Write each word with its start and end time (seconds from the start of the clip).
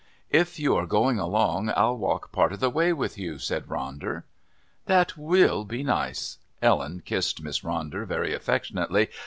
"If 0.31 0.59
you 0.59 0.75
are 0.77 0.87
going 0.87 1.19
along 1.19 1.71
I'll 1.77 1.95
walk 1.95 2.31
part 2.31 2.51
of 2.53 2.59
the 2.59 2.71
way 2.71 2.91
with 2.91 3.19
you," 3.19 3.37
said 3.37 3.67
Ronder. 3.67 4.23
"That 4.87 5.15
will 5.15 5.63
be 5.63 5.83
nice." 5.83 6.39
Ellen 6.59 7.03
kissed 7.05 7.43
Miss 7.43 7.59
Ronder 7.59 8.07
very 8.07 8.33
affectionately. 8.33 9.09